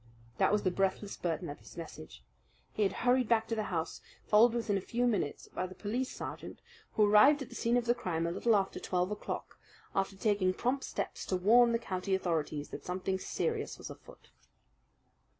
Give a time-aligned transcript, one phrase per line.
[0.39, 2.23] That was the breathless burden of his message.
[2.73, 6.09] He had hurried back to the house, followed within a few minutes by the police
[6.11, 6.59] sergeant,
[6.93, 9.59] who arrived at the scene of the crime a little after twelve o'clock,
[9.93, 14.31] after taking prompt steps to warn the county authorities that something serious was afoot.